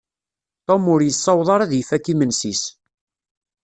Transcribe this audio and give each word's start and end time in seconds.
Tom 0.67 0.83
ur 0.93 1.01
yessaweḍ 1.03 1.47
ara 1.53 1.63
ad 1.65 1.73
ifakk 1.81 2.05
imensi-s. 2.13 2.63